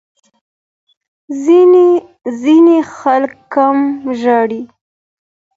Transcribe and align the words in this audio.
ځینې 2.41 2.77
خلک 2.97 3.33
کم 3.53 3.77
ژاړي. 4.19 4.63